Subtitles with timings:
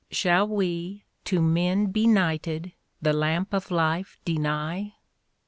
[0.21, 2.71] 'Shall we, to men benighted,
[3.03, 4.93] the lamp of life deny'?"